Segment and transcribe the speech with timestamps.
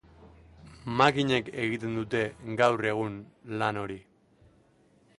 [1.01, 2.23] Makinek egiten dute
[2.63, 3.23] gaur egun
[3.63, 4.03] lan hori.